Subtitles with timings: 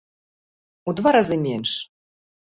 [0.87, 1.77] У два разы менш.